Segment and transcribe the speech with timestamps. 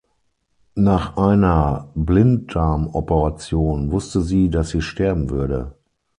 [0.73, 5.75] Nach einer Blinddarmoperation wusste sie, dass sie sterben würde.